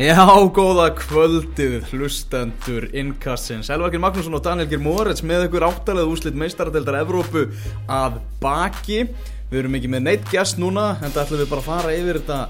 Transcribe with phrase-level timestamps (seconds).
[0.00, 0.24] Já,
[0.56, 3.68] góða kvöldið, hlustendur innkastins.
[3.68, 7.42] Elvarkir Magnússon og Daniel Geir Moritz með ykkur áttalega úslit meistaradeildar Evrópu
[7.84, 9.02] að baki.
[9.50, 12.20] Við erum ekki með neitt gæst núna, en það ætlum við bara að fara yfir
[12.22, 12.40] þetta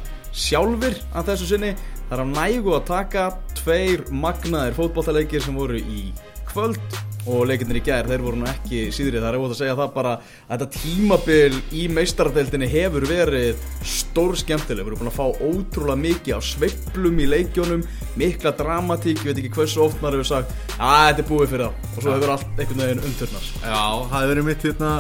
[0.44, 1.72] sjálfur að þessu sinni.
[2.04, 3.28] Það er á nægu að taka
[3.64, 6.04] tveir magnaðir fótballtaleikir sem voru í
[6.51, 9.76] kvöld og leikinnir í gær, þeir voru nú ekki síðrið, það er ótt að segja
[9.76, 15.19] það bara að þetta tímabil í meistaradeildinni hefur verið stór skemmtileg, við erum búin að
[15.19, 17.84] fá ótrúlega mikið á sveiplum í leikjónum
[18.20, 21.66] mikla dramatík, ég veit ekki hversu oft maður hefur sagt, að þetta er búið fyrir
[21.66, 24.95] það og svo hefur allt einhvern veginn umturnast Já, það hefur verið mitt hérna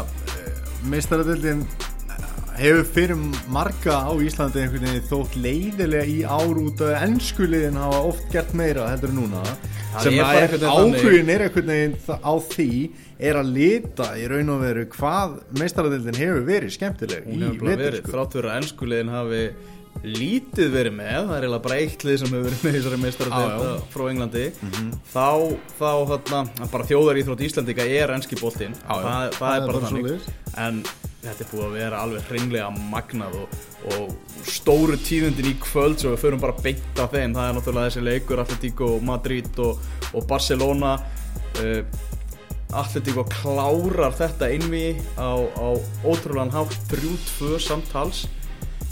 [0.92, 1.64] meistaradeildin
[2.60, 3.16] hefur fyrir
[3.52, 8.52] marga á Íslandi einhvern veginn þótt leiðilega í ár út af ennskuliðin hafa oft gert
[8.58, 9.44] meira heldur en núna
[9.90, 10.66] Það sem þannig.
[10.70, 12.68] áhugin er einhvern veginn á því
[13.30, 18.00] er að lita í raun og veru hvað meistaradeildin hefur verið skemmtileg hún í verið,
[18.04, 18.14] sko.
[18.14, 19.42] þrátt fyrir að ennskuliðin hafi
[20.06, 23.72] lítið verið með, það er eiginlega bara eitt lið sem hefur verið með þessari já.
[23.92, 24.44] frá Englandi
[25.10, 25.28] þá,
[25.80, 29.04] þá þarna, bara þjóðar íþrótt Íslandika er ennski boltinn Já, já.
[29.08, 30.30] það, það, er bara þannig
[30.64, 30.82] en
[31.20, 33.56] þetta er búið að vera alveg hreinlega magnað og,
[33.92, 37.34] og stóru tíðundin í kvöld svo við förum bara beint á þeim.
[37.36, 39.82] Það er náttúrulega þessi leikur Atletico Madrid og,
[40.14, 40.96] og Barcelona.
[41.60, 41.82] Uh,
[42.80, 45.68] Atletico klárar þetta einvi á, á
[46.06, 48.24] ótrúlegan hátt 3-2 samtals.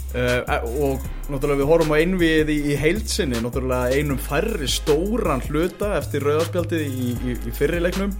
[0.09, 0.41] Uh,
[0.81, 6.25] og náttúrulega við horfum á einvið í, í heilsinni náttúrulega einum færri stóran hluta eftir
[6.25, 8.15] rauðarspjaldið í, í, í fyrrileiknum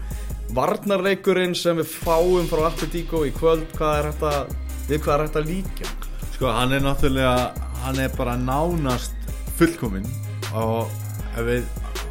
[0.56, 4.54] varnarleikurinn sem við fáum frá Atletico í kvöld hvað er að,
[4.90, 5.92] við hvað er að líka
[6.34, 9.16] Sko, hann er náttúrulega hann er bara nánast
[9.60, 10.08] fullkominn
[10.58, 10.90] og
[11.38, 11.68] ef við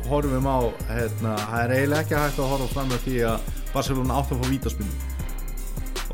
[0.09, 0.59] horfum á
[0.89, 4.43] hérna, það er eiginlega ekki hægt að horfa fram með því að Barcelona átt að
[4.45, 5.07] fá vítaspinnu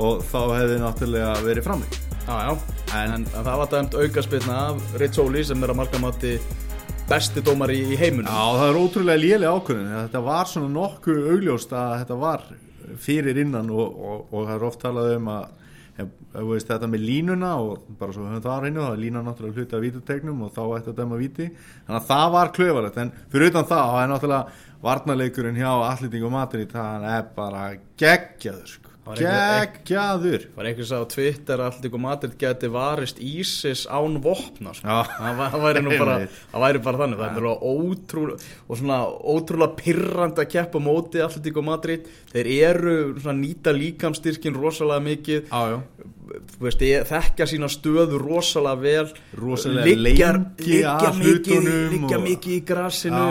[0.04, 2.52] og þá hefði náttúrulega verið framleik Já, já,
[2.96, 6.38] en, En- það var dæmt aukaspilna af Rizzoli sem er að marka mati
[7.08, 11.26] besti dómar í, í heimunum Já, það er ótrúlega lélega ákvörðin þetta var svona nokkuð
[11.34, 12.46] augljóst að þetta var
[13.04, 16.70] fyrir innan og, og, og það er oft talað um að ef, ef, þú veist,
[16.70, 19.84] þetta með línuna og bara svo höfum það reynu þá er lína náttúrulega hluti af
[19.84, 21.50] vítutegnum og þá ætti að dæma víti.
[21.84, 26.26] Þannig að það var klöfarlegt en fyrir utan það þá er náttúrulega varnarleikurinn hjá Atletík
[26.26, 27.68] og Madrid það er bara
[28.00, 28.93] geggjaður sko.
[29.04, 34.88] Það var einhvers að á Twitter að Atletico Madrid geti varist ISIS án vopna sko.
[34.88, 40.50] Það, væri bara það væri bara þannig, það er ótrúlega og svona ótrúlega pirrandi að
[40.54, 42.08] keppa á móti Atletico Madrid.
[42.32, 45.52] Þeir eru svona nýta líkamstyrkin rosalega mikið.
[46.54, 49.10] Þú veist, ég þekka sína stöðu rosalega vel.
[49.36, 53.26] Rosalega liggja, lengi liggja, að mikið, liggja mikið í grassinu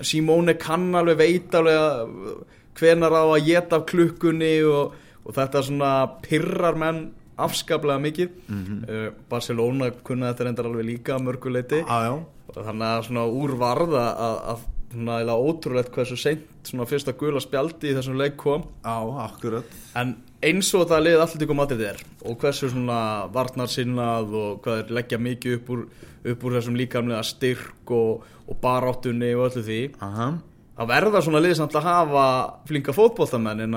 [0.00, 5.94] Simone kann alveg veit alveg hvenar á að geta af klukkunni og, og þetta svona
[6.24, 7.08] pirrar menn
[7.40, 8.36] afskaplega mikið.
[8.50, 12.12] Uh, Barcelona kunna þetta reyndar alveg líka að mörguleiti já
[12.58, 17.92] þannig að svona úr varða að, að svona ótrúlegt hversu seint svona fyrsta gula spjaldi
[17.92, 18.66] í þessum leik kom.
[18.84, 19.78] Akkurat.
[19.98, 23.00] En eins og það liðið alltaf ykkur matið er og hversu svona
[23.32, 25.86] varnar sinnað og hvað er leggja mikið upp úr,
[26.34, 29.82] upp úr þessum líkamlega styrk og, og baráttunni og öllu því.
[30.04, 30.32] Aha
[30.80, 32.24] að verða svona lið samt að hafa
[32.68, 33.74] flinka fótboltamenn inn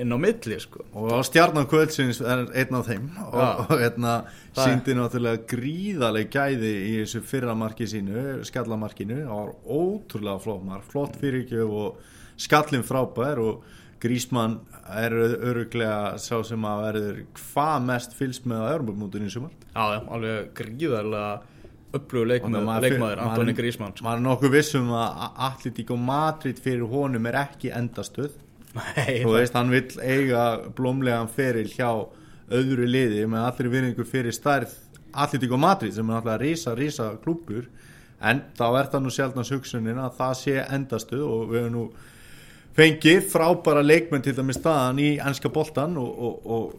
[0.00, 0.82] inn á milli sko.
[0.98, 3.50] og stjarnan kvöldsins er einn af þeim og, Já.
[3.68, 4.14] og hérna
[4.54, 10.40] Það er- síndi náttúrulega gríðaleg gæði í þessu fyrra marki sínu skallamarkinu, það var ótrúlega
[10.42, 12.00] flott mark, flott fyrirgjöf og
[12.36, 13.62] skallin frábær og
[14.00, 14.54] Grísmann
[14.96, 20.00] er öruglega sá sem að verður hvað mest fylst með að örmumútur í sumar já,
[20.08, 21.42] alveg gríðarlega
[21.92, 24.04] upplögu leikmaður, maður- leikmaður maður- Antoni Grísmann sko.
[24.06, 28.30] maður er nokkuð vissum að Atletík og Madrid fyrir honum er ekki endastöð
[28.74, 30.44] Nei, þú veist, hann vill eiga
[30.78, 31.88] blómlegan feril hjá
[32.54, 34.76] öðru liði með allir virðingu fyrir stærð
[35.12, 37.66] Atletico Madrid sem er náttúrulega rísa, rísa klúpur
[38.22, 41.84] en þá er það nú sjálfnans hugsunin að það sé endastuð og við hefum nú
[42.78, 46.74] fengið frábæra leikmenn til dæmis staðan í ennska boltan og, og, og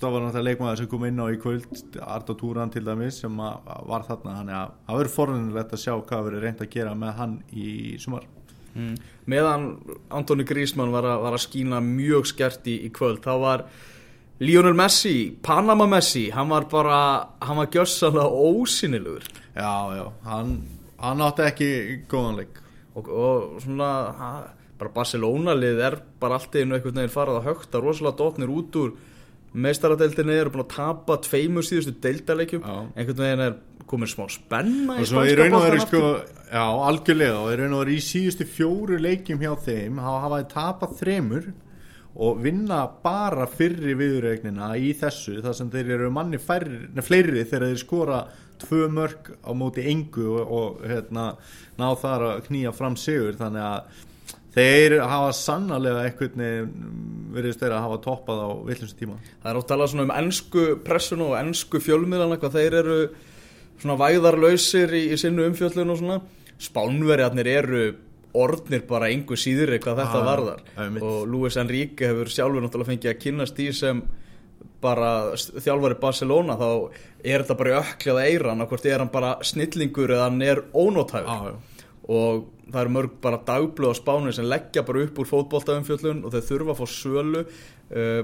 [0.00, 3.42] það var náttúrulega leikmaður sem kom inn á í kvöld Arda Túran til dæmis sem
[3.42, 4.36] að, að var þarna.
[4.40, 7.68] Þannig að það verður forðunilegt að sjá hvað verður reynd að gera með hann í
[8.02, 8.26] sumar.
[8.76, 8.96] Mm.
[9.24, 9.62] meðan
[10.12, 13.62] Antoni Grísmann var, a, var að skína mjög skert í, í kvöld þá var
[14.44, 16.98] Lionel Messi, Panama Messi hann var bara,
[17.40, 19.24] hann var gjössalega ósynilegur
[19.56, 20.58] Já, já, hann,
[21.00, 21.68] hann átti ekki
[22.12, 22.58] góðan leik.
[22.96, 23.88] Og, og svona
[24.76, 28.76] bara Barcelona lið er bara allt einu einhvern veginn farað að högta rosalega dotnir út
[28.76, 28.92] úr
[29.56, 32.64] meistaradeildinni eru búin að tapa tveimur síðustu deildarleikjum.
[32.64, 32.76] Já.
[32.96, 36.00] einhvern veginn er komin smá spenna og svo í raun og veru sko
[36.50, 37.38] já, algjörlega.
[37.42, 40.98] Og í raun og veru í síðustu fjóru leikjum hjá þeim þá hafa þið tapað
[41.02, 41.52] þremur
[42.26, 47.44] og vinna bara fyrri viðurregnina í þessu þar sem þeir eru manni færri, nei, fleiri
[47.44, 48.20] þegar þeir skora
[48.62, 51.34] tvö mörg á móti engu og, og hérna,
[51.76, 53.36] ná þar að knýja fram sigur.
[53.36, 54.04] Þannig að
[54.56, 56.38] þeir hafa sannarlega eitthvað
[57.36, 60.14] verið stöður að hafa toppað á villustu tíma Það er átt að tala svona um
[60.16, 62.98] ennsku pressuna og ennsku fjölmiðlana hvað þeir eru
[63.82, 66.20] svona væðarlausir í, í sinnu umfjöllun og svona
[66.56, 67.82] spánverjarnir eru
[68.36, 71.04] orðnir bara engu síður eitthvað þetta Ah, varðar einmitt.
[71.04, 74.00] og Luis Enrique hefur sjálfur náttúrulega fengið að kynast í sem
[74.80, 76.66] bara þjálfari Barcelona þá
[77.24, 80.60] er þetta bara í ökklið að eiran hvort er hann bara snillingur eða hann er
[80.72, 81.56] ónótægur já.
[82.08, 86.34] og það eru mörg bara dagblöð á spánu sem leggja bara upp úr fótboltaumfjöllun og
[86.34, 87.44] þeir þurfa að fá sölu.
[87.92, 88.22] Uh,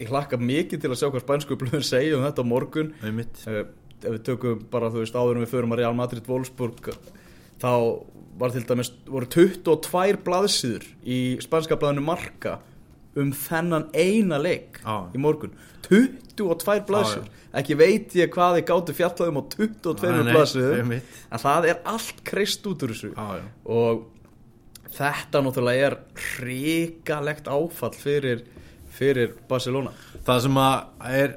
[0.00, 2.94] ég hlakka mikið til að sjá hvað spænsku blöður segja um þetta á morgun.
[3.04, 3.62] Uh,
[4.02, 6.90] ef við tökum bara þú veist áður en við förum að Real Madrid Wolfsburg
[7.62, 7.72] þá
[8.40, 12.56] var til dæmis voru 22 blaðsýður í spænska blaðinu Marka
[13.20, 14.96] um þennan eina leik Já.
[15.12, 15.52] í morgun
[15.88, 17.28] 22 blaðsýður
[17.60, 21.20] ekki veit ég hvað þið gáttu fjallaðum á 22 Nei, nei, blaðsýður einmitt.
[21.28, 23.42] en það er allt kreist út úr þessu já.
[23.68, 24.06] og
[24.92, 25.98] þetta náttúrulega er
[26.38, 28.44] hrikalegt áfall fyrir,
[28.92, 29.92] fyrir Barcelona
[30.24, 31.36] það sem að er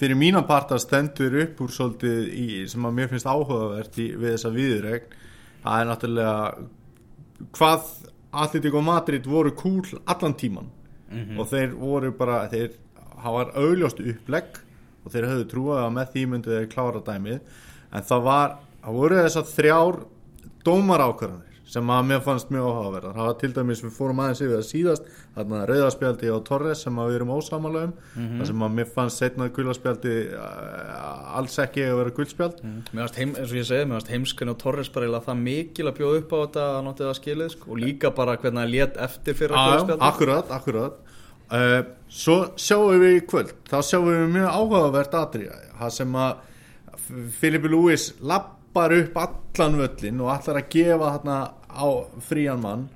[0.00, 4.36] fyrir mína parta stendur upp úr svolítið í, sem að mér finnst áhugavert í, við
[4.36, 5.18] þessa viðurregn
[5.64, 7.90] það er náttúrulega hvað
[8.30, 10.68] Atletico Madrid voru kúl allan tíman
[11.10, 12.76] og þeir voru bara þeir
[13.18, 14.60] hafa augljóst upplegg
[15.04, 17.40] og þeir höfðu trúið að með því myndu þeir klára dæmið.
[17.90, 20.00] En það var, það voru þessar þrjár
[20.64, 23.14] dómar ákvarðanir sem að mér fannst mjög áhugaverðar.
[23.14, 25.04] Það var til dæmis við fórum aðeins yfir það síðast
[25.36, 27.92] þarna rauðarspjaldi á Torres sem að við erum ósamála um
[28.40, 33.20] það sem að mér fannst setnað gullaspjaldi uh, alls ekki að vera gullspjald Mér varst
[33.20, 35.96] heim, eins og ég segi, mér varst heimskunni og Torres bara eiginlega það mikil að
[36.00, 37.64] bjóða upp á þetta að notið það skilið sko.
[37.70, 40.94] og líka bara hvernig hann lét eftir fyrir að Já, guðspjaldi akkurat, akkurat.
[41.50, 41.80] Uh,
[42.10, 44.50] Svo sjáum við í kvöld þá sjáum við mjög
[47.10, 51.38] að Lewis lappar upp allan völlin og ætlar að gefa þarna
[51.74, 51.88] á
[52.24, 52.86] frían mann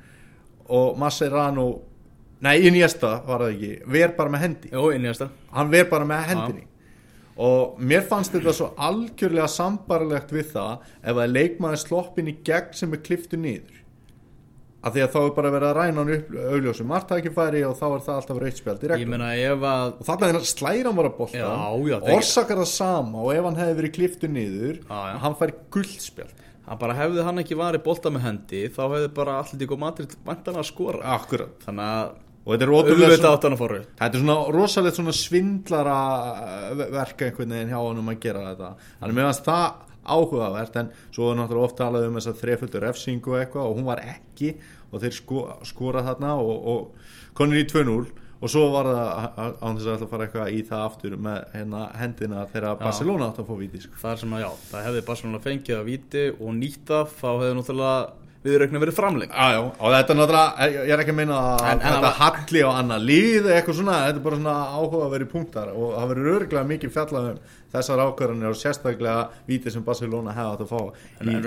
[0.69, 1.67] og Mascherano
[2.45, 4.71] nei, Iniesta var það ekki ver bara með hendi.
[4.73, 4.87] Jó,
[5.55, 6.67] hann ver bara með hendinni.
[7.35, 12.77] Og mér fannst þetta svo algjörlega sambarlegt við það ef að leikmaður sloppin í gegn
[12.79, 13.81] sem er kliftu niður.
[14.85, 17.85] Af því að þá er bara verið að ræna hann upp augljósum margtækifæri og þá
[17.89, 19.15] er það alltaf rautspjald í reglum.
[19.25, 21.53] að og þarna er slæran var að bolta
[22.19, 25.17] orsakar það sama og ef hann hefði verið kliftu niður Já, já.
[25.25, 29.39] hann fær guldspjald hann bara hefði hann ekki varið bolta með hendi þá hefði bara
[29.41, 32.15] allir tík og Madrid vantan að skora akkurat þannig að
[32.45, 35.99] og þetta er ótrúlega auðvitað átt hann að fóru þetta er svona rosalegt svona svindlara
[36.45, 38.71] eh, verka einhvern veginn hjá hann um að gera þetta.
[39.01, 39.65] Þannig mér fannst það
[40.05, 43.79] áhugavert en svo er náttúrulega oft talað um þess að þreföldu refsingu og eitthvað og
[43.79, 44.51] hún var ekki
[44.91, 49.77] og þeir sko, skora þarna og, og konur í 2-0 og svo var það án
[49.79, 53.39] þess að ætla að fara eitthvað í það aftur með hérna, hendina þegar Barcelona átt
[53.41, 53.95] að fá víti sko.
[54.03, 57.55] það er sem að já, það hefði Barcelona fengið að viti og nýta þá hefði
[57.61, 58.05] náttúrulega
[58.45, 61.71] viðrauknin verið framlengt já, og þetta er náttúrulega, ég er ekki að meina að En-
[61.81, 65.11] en þetta var- halli á annað líð eitthvað svona, þetta er bara svona áhuga að
[65.15, 67.39] vera í punktar og það verður örglega mikið fjallað um
[67.73, 70.83] þessar ákvarðanir og sérstaklega vítið sem Barcelona hefði átt að fá
[71.21, 71.41] en í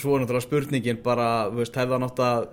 [0.00, 2.48] svo er náttúrulega spurningin bara, veist, hefði hann átt að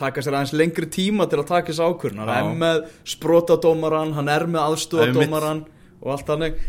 [0.00, 2.84] taka sér aðeins lengri tíma til að taka þessu ákvörn hann er með
[3.14, 5.98] sprótadómaran hann er með aðstúðadómaran Einmitt.
[6.00, 6.62] og allt þannig.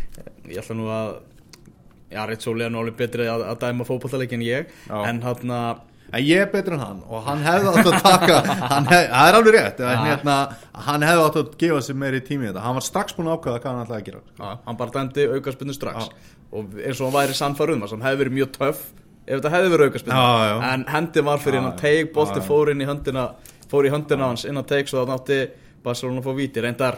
[0.51, 1.13] Ég ætla nú að
[2.11, 4.99] já, Sóli er nú alveg betri að, að dæma fótballtaleik en ég Já.
[5.07, 8.39] en hann að En ég er betur en hann og hann hefði átt að taka,
[8.67, 10.33] hann hef, það er alveg rétt, en hérna,
[10.87, 13.37] hann hefði átt að gefa sér meiri tími í þetta, hann var strax búin að
[13.37, 14.49] ákvaða hvað hann ætlaði að gera.
[14.65, 16.09] Hann bara dæmdi aukaspinnu strax.
[16.51, 18.83] Og eins og hann væri sannfær um sem hefði verið mjög töff
[19.27, 19.87] ef þetta hefði verið
[20.49, 20.73] já.
[20.73, 23.29] en hendi var fyrir innan Já, bolti fór inn í höndina
[23.71, 25.39] fór í höndina hans innan teig svo það nátti
[25.83, 26.97] Barcelona að fá víti reyndar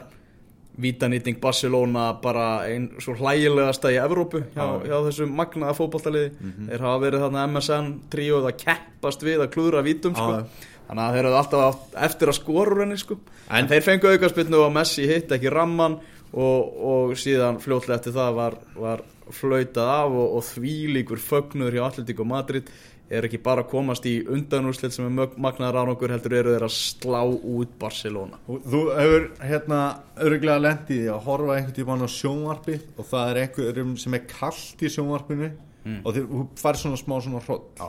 [0.81, 4.87] vítanýting Barcelona bara einn svo hlægilegasta í Evrópu hjá, Já.
[4.89, 6.69] hjá þessu magnaða fótballtaliði Mhm.
[6.69, 10.43] þeir hafa verið þarna MSN tríóð að keppast við að klúðra vítum sko.
[10.89, 13.17] Þannig að þeir eru alltaf eftir að skora henni sko.
[13.49, 15.99] En- en þeir fengu aukarspilnu og Messi hitt ekki ramman
[16.33, 21.85] og, og síðan fljótlega eftir það var, var flautað af og, og þvílíkur fögnur hjá
[21.87, 22.69] Atletico Madrid.
[23.13, 26.73] Er ekki bara að komast í undanúrslit sem er magnaðar árangur heldur eru þeir að
[26.73, 28.39] slá út Barcelona.
[28.49, 29.81] Og Þú hefur hérna
[30.23, 34.81] örglega lendið að horfa einhvern tímann á sjónvarpi og það er einhverjum sem er kallt
[34.81, 35.51] í sjónvarpinu
[35.99, 37.83] og þeir, þú fær svona smá svona hrótt.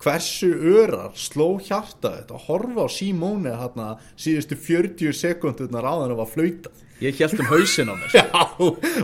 [0.00, 2.36] Hversu örar sló hjarta þetta?
[2.36, 6.86] Að horfa á Simone hérna síðustu 40 sekundunar áðan að var flautað.
[7.00, 8.12] Ég held um hausin á mér.
[8.20, 8.24] Já,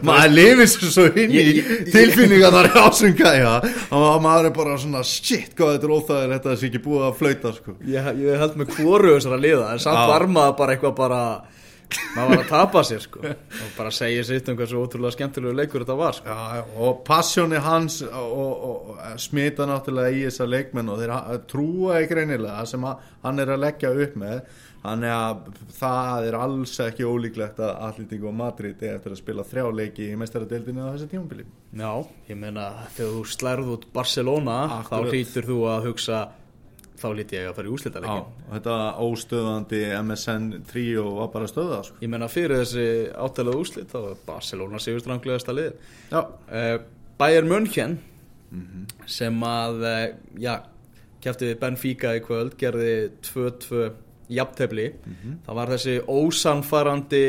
[0.04, 1.44] maður lifir svo svo inn í
[2.36, 3.52] í ásönga já,
[3.88, 7.14] og maður er bara svona shit, hvað þetta er óþægir þetta er ekki búið að
[7.22, 7.76] flauta sko.
[7.88, 11.22] Ég, ég held með hvoru þessara liða En samt var maður bara eitthvað bara
[12.16, 13.20] Maður var að tapa sér sko.
[13.22, 16.32] Og bara segja sitt um hversu ótrúlega skemmtilegu leikur þetta var sko.
[16.34, 21.36] Já, og passjóni hans og, og, og smita náttúrulega í þessa leikmenn og þeir ha-
[21.52, 24.40] trúa ekki reynilega sem að, hann er að leggja upp með
[24.86, 29.64] þannig að það er alls ekki ólíklegt að Atletico Madrid er eftir að spila þrjá
[29.80, 31.46] leiki í mestaradeildinu á þessu tímabili.
[31.76, 31.92] Já,
[32.30, 32.66] ég meina
[32.96, 34.90] þegar þú slærð út Barcelona Akkurat.
[35.06, 36.20] Þá hlýtur þú að hugsa
[36.96, 37.72] Þá hlýtti ég að fara í
[38.16, 41.98] og þetta óstöðandi MSN tríó var bara stöða sko.
[42.00, 42.86] Ég meina fyrir þessi
[43.26, 45.74] áttalega úslit Þá var Barcelona sigur stranglegasta lið
[46.12, 46.78] Já, uh,
[47.20, 47.98] Bayern München
[49.10, 50.02] sem að uh,
[50.40, 50.54] já,
[51.24, 52.92] kæfti við Benfica í kvöld gerði
[53.26, 53.86] 2-2
[54.32, 54.90] jafntefli.
[55.46, 57.26] Það var þessi ósanfarandi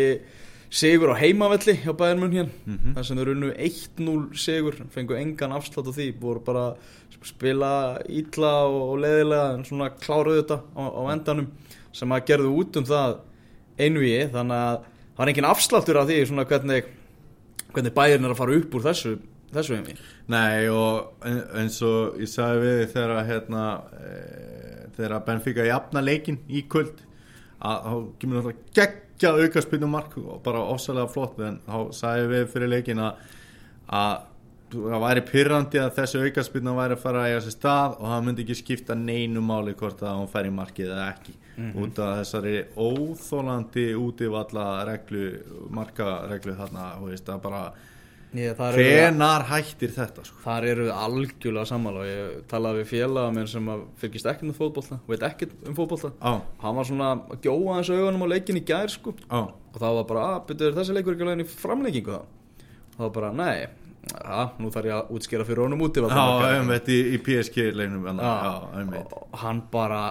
[0.70, 2.50] sigur á heimavelli hjá Bayern München
[2.96, 7.72] þar sem þeir unnu 1-0 sigur fengu engan afslátt á því voru bara að spila
[8.12, 11.48] ítla og, leðilega en svona kláruðu þetta á, á endanum
[11.96, 13.18] sem að gerðu út um það
[13.80, 16.92] einvíi þannig að það var engin afsláttur af því svona hvernig
[17.72, 19.16] hvernig Bayern er að fara upp úr þessu
[19.56, 19.98] þessu einvíi
[20.28, 24.14] Nei og eins og ég sagði við þegar hérna e,
[24.98, 27.06] þegar Benfica jafna leikin í kvöld
[27.58, 28.74] að þá kemur náttúrulega
[29.18, 33.22] geggja aukarspinnu mark og bara ofsalega flott en þá sagði við fyrir leikin að
[33.98, 34.18] að
[34.68, 38.24] það væri pyrrandi að þessu aukarspinna væri að fara að eiga sér stað og það
[38.26, 41.36] myndi ekki skipta neinu máli hvort að hún fær í markið eða ekki.
[41.82, 45.24] Út af þessari óþólandi útivalla reglu
[45.74, 47.62] markareglu þarna þú veist að bara
[48.36, 50.42] Ég, þar, eru, hvenar hættir þetta sko?
[50.44, 52.04] Þar eru við algjörlega sammála.
[52.04, 55.78] Og ég talaði við félaga minn sem að fylgist ekkert með fótbolta veit ekkert um
[55.78, 56.12] fótbolta.
[56.20, 56.32] Á,
[56.66, 59.16] hann var svona að gjóa þessu augunum á leikin í gær sko.
[59.32, 59.40] Á.
[59.48, 62.66] Og þá var bara, að byrjuður þessi leikur ekki alveg í framlengingu þá?
[62.68, 63.68] Og þá var bara, nei
[64.16, 67.70] að, nú þarf ég að útskýra fyrir honum úti Já, einmitt í, í PSG
[68.80, 69.14] einmitt.
[69.18, 70.02] Og hann bara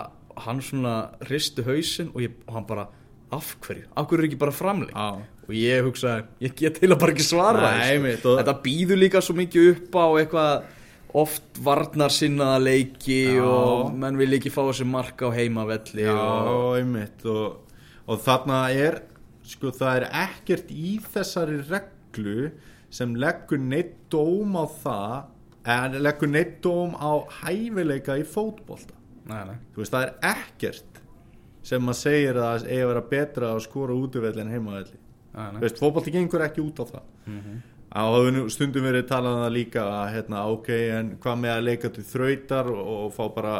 [0.45, 2.87] hann svona hristu hausinn og, ég, og hann bara,
[3.35, 3.87] af hverju?
[3.97, 7.27] Af hverju er ekki bara framleng Já, og ég hugsaði, ég get heila bara ekki
[7.27, 10.73] svara Nei, einmitt, og- þetta býður líka svo mikið upp á eitthvað
[11.17, 13.45] oft varnar sinnaða leiki Já.
[13.47, 17.61] og menn vil ekki fá þessi marka á heimavelli já, og, einmitt og,
[18.07, 18.99] og þarna er
[19.47, 22.51] sko það er ekkert í þessari reglu
[22.91, 25.17] sem leggur neitt dóm á það
[25.77, 28.95] en leggur neitt dóm á hæfileika í fótbolta
[29.31, 29.57] nei, nei.
[29.73, 31.01] þú veist það er ekkert
[31.67, 35.01] sem að segir að það eigi að vera betra að skora útivelli en heimavelli
[35.63, 37.09] veist, fótbolti gengur ekki út á það.
[37.97, 41.53] Það hefur nú stundum verið talað um það líka að hérna, ok, en hvað með
[41.55, 43.55] að leika til þrautar og, og fá bara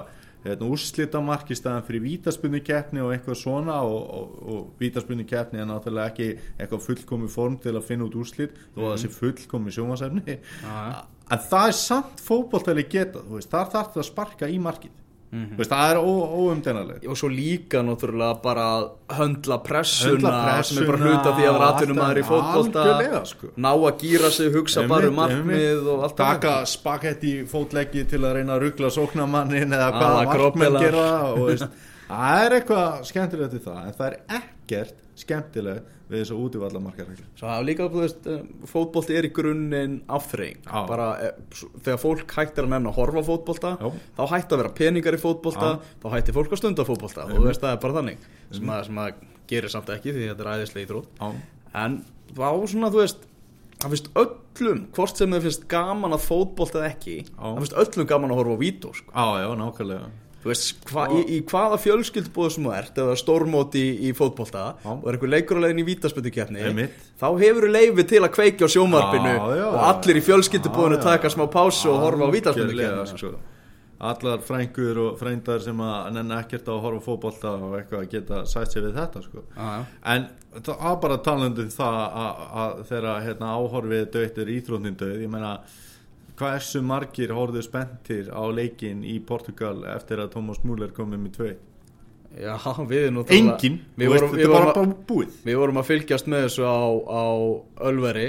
[0.47, 5.63] hérna, úrslitamark í staðan fyrir vítaspunni keppni og eitthvað svona og, og, og vítaspunni keppni
[5.63, 6.29] er náttúrulega ekki
[6.59, 11.43] eitthvað fullkomi form til að finna út úrslit þó að það sé fullkomi sjómasefni en
[11.51, 15.06] það er samt fótboltali geta þú veist, þar þarf það að sparka í markið
[15.37, 18.87] þú veist, það er óumdenarlega og svo líka náttúrulega bara að
[19.19, 23.25] höndla pressuna, Höndla sem er bara pressuna hluta því að atvinnum maður í fótbolta.
[23.33, 23.51] sko.
[23.57, 28.39] ná að gýra sig, hugsa bara um markmið og allt taka spagetti fótleggi til að
[28.41, 31.69] reyna að ruggla sóknarmannin eða hvaða markmenn gera og veist,
[32.09, 34.21] það er eitthvað skemmtilegt í það en það er
[34.67, 39.31] ekkert skemmtilegt við þessu útivallamarkareglu Svo það er líka, þú veist, eh, fótbolti er í
[39.35, 40.61] grunninn afþreying.
[40.87, 43.89] Bara, eh, þegar fólk hættir að nefna að horfa fótbolta, Já.
[44.19, 45.71] þá hætti að vera peningar í fótbolta,
[46.03, 48.19] þá hætti fólk að stunda fótbolta og þú veist, það er bara þannig.
[48.53, 49.15] Sem að, sem að
[49.49, 51.09] gerir samt ekki því þetta er æðislega íþrótt.
[51.21, 51.33] Já,
[51.77, 53.27] En þá svona, þú veist,
[53.81, 58.07] það finnst öllum, hvort sem þau finnst gaman að fótbolta eða ekki, það finnst öllum
[58.07, 59.11] gaman að horfa á vító, sko.
[60.47, 63.83] Þú veist, hva, í, í hvaða fjölskyldbúð sem þú ert, ef það er stórmót í,
[64.07, 64.93] í fótbolta Já.
[64.93, 66.85] og er einhver leikur á leiðin í vítaspöndukefni,
[67.19, 69.65] þá hefur þú leifi til að kveikja á já.
[69.67, 71.07] og allir í fjölskyldubúðinu Já, já.
[71.09, 73.19] taka smá pásu og horfa á vítaspöndukefni.
[73.19, 73.33] sko.
[73.99, 78.45] allar frængur og frændar sem að nenni ekkert að horfa á fótbolta og eitthvað geta
[78.47, 79.43] sætt sér við þetta sko.
[80.05, 80.29] En
[80.61, 85.25] það var bara talandi um það að, að þegar hérna, áhorfið döitt er íþrótnin döið
[85.27, 85.57] ég meina
[86.37, 91.55] hversu margir horfðu spenntir á leikin í Portugal eftir að Thomas Müller komið með tvö
[92.37, 92.57] Já,
[92.91, 94.91] við erum engin, við veist, vorum, þetta við, vorum bara að,
[95.47, 96.77] við vorum að fylgjast með þessu á,
[97.09, 97.25] á
[97.89, 98.27] Ölveri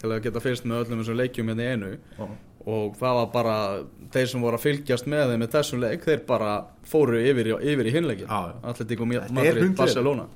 [0.00, 1.90] til að geta fylgst með öllum þessum leikjum hérna í einu.
[2.18, 2.26] Já.
[2.74, 3.54] og það var bara
[4.14, 6.52] þeir sem voru að fylgjast með þeim með þessum leik þeir bara
[6.88, 8.30] fóru yfir, í- yfir í hinleikin
[9.28, 9.76] Þetta er Madrid.
[9.78, 10.26] Barcelona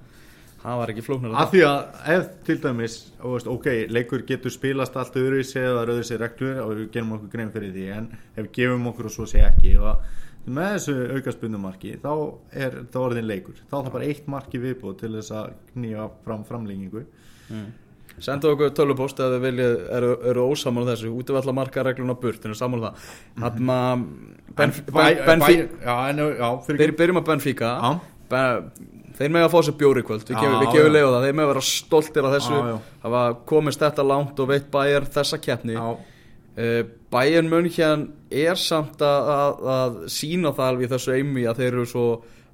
[0.62, 1.80] það var ekki flóknar af því að
[2.14, 6.06] ef til dæmis og veist, ok, leikur getur spilast allt öðru í sig eða öðru
[6.06, 9.28] sér reglur og við gerum okkur grein fyrir því en ef gefum okkur og svo
[9.30, 10.02] sé ekki og
[10.48, 12.12] með þessu aukaspunumarki þá
[12.52, 13.58] er þetta orðin leikur.
[13.68, 17.04] Þá er það bara eitt marki viðbúð til þess að knýja fram framlengingu.
[18.18, 21.12] Sendu okkur tölvupost eða þið eru, eru ósamála þessu.
[21.20, 22.94] Útvalla marka regluna burt en samála
[23.38, 23.60] það
[24.58, 24.80] Þannig
[26.48, 27.74] að Benfica byrjum að Benfica
[28.28, 30.28] Þeir með að fá sér bjóri kvöld.
[30.28, 31.24] Við gefum, við gefum leiða það.
[31.24, 32.60] Þeir með að vera stoltir af þessu.
[33.14, 35.76] Var komist þetta langt og veitt bæjar þessa keppni.
[35.78, 36.80] Uh,
[37.12, 41.84] Bæjar München er samt að, að, að sína það í þessu eimi að þeir eru
[41.86, 42.06] svo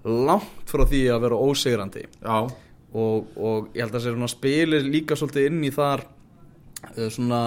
[0.04, 2.02] langt frá því að vera ósigrandi.
[2.20, 7.40] Já, og, og ég held að þessi spilir líka svolítið inn í þar uh, svona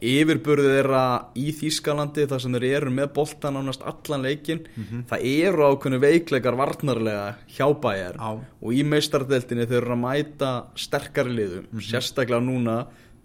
[0.00, 1.02] yfirburðið þeirra
[1.36, 4.62] í Þýskalandi þar sem þeir eru með boltan ánast allan leikin
[5.10, 8.30] það eru ákveðinu veikleikar varnarlega hjá bæjar Já.
[8.40, 12.78] og í meistardeltinni þeir eru að mæta sterkari liðum sérstaklega núna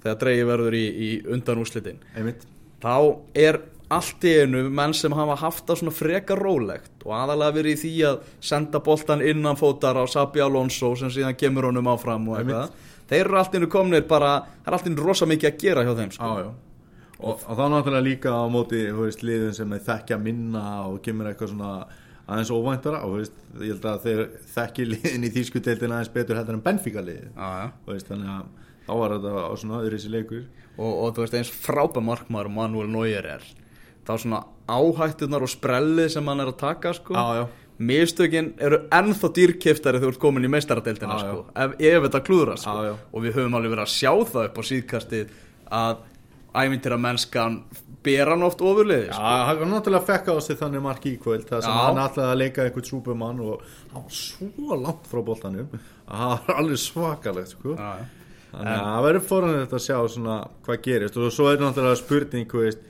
[0.03, 2.03] þegar dreigi verður í, í undanúslitin
[2.83, 2.95] þá
[3.33, 3.61] er
[3.95, 7.79] allt í einu menn sem hafa haft það svona frekar rólegt og aðalega verið í
[7.83, 12.39] því að senda boltan innan fótar á Sabi Alonso sem síðan kemur honum áfram og
[12.39, 12.73] eitthvað.
[13.05, 15.59] Þeir eru allt í einu komnir bara það er allt í einu rosa mikið að
[15.61, 16.31] gera hjá þeim sko.
[16.41, 16.64] Já
[17.15, 21.53] Og, og þá náttúrulega líka á móti veist, liðin sem þekkja minna og kemur eitthvað
[21.53, 21.71] svona
[22.25, 26.57] aðeins óvæntara og veist, ég held að þeir þekki liðin í þýskudeildin aðeins betur heldur
[26.57, 27.31] en Benfica liðin
[27.87, 28.53] veist, þannig að
[28.85, 30.45] þá var þetta á svona öðru þessi leikur
[30.75, 33.45] Og, og þú veist eins frábæð markmaður Manuel Neuer er
[34.05, 37.15] þá svona áhættunar og sprellið sem hann er að taka sko.
[37.15, 37.45] Já, já.
[37.77, 41.23] mistökin eru ennþá dýrkiftari þegar þú ert komin í meistaradeildina já.
[41.23, 41.45] sko.
[41.63, 42.75] ef, ef þetta klúðra sko.
[42.75, 42.97] Já, já.
[43.11, 45.33] og við höfum alveg verið að sjá það upp á síðkastið
[45.79, 46.03] að
[46.61, 47.59] æmyndir mennskan
[48.05, 49.21] ber hann oft ofurliði Já, sko.
[49.47, 51.79] hann var náttúrulega fekk á sig þannig marki í kvöld þar sem Já.
[51.87, 56.35] hann ætlaði að leika einhvern súpumann og hann var svo langt frá boltanum að það
[56.47, 57.75] var alveg svakalegt sko.
[57.79, 58.05] Já, já.
[58.51, 60.35] þannig að það verður foran þetta að sjá svona
[60.67, 62.85] hvað gerist og svo er náttúrulega spurning veist,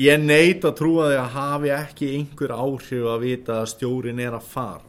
[0.00, 4.36] ég neit að trúa því að hafi ekki einhver áhrif að vita að stjórin er
[4.38, 4.86] að fara.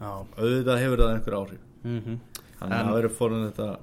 [0.00, 0.12] Já.
[0.36, 2.18] auðvitað hefur það einhver áhrif Mhm.
[2.60, 3.78] þannig að það verður foran þetta að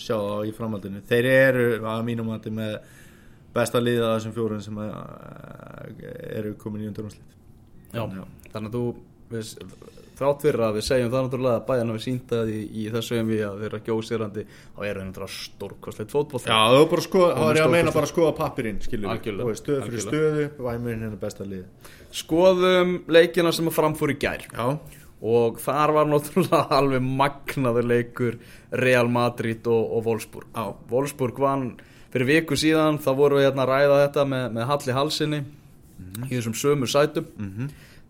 [0.00, 1.04] sjá það í framhaldinu.
[1.10, 2.78] Þeir eru að mínum mati með
[3.54, 6.04] besta liða þessum fjórun sem að,
[6.38, 6.92] eru komin í
[7.90, 8.04] Já.
[8.52, 8.82] þannig að þú
[9.30, 9.48] við,
[10.20, 13.16] þrátt fyrir að við segjum það náttúrulega að bæjan hafi sínt það í, í þessu
[13.18, 16.88] emi að þeir eru ekki ósýrandi þá eru þeir náttúrulega stórkostlegt fótból Já, það var
[16.92, 21.04] bara að það ég að meina bara að skoða pappirinn, við, stöðu fyrir stöðu, væmurinn
[21.06, 21.90] hennar besta lið.
[22.20, 24.46] Skoðum leikina sem að framfór í gær.
[24.50, 24.66] Já,
[25.20, 28.40] og þar var náttúrulega alveg magnaður leikur
[28.80, 30.48] Real Madrid og, og Wolfsburg.
[30.54, 30.74] Já.
[30.90, 31.70] Wolfsburg vann
[32.10, 35.40] fyrir viku síðan þá vorum við hérna að ræða þetta með, með Halli Halsinni
[36.26, 37.28] í þessum sömu sætum.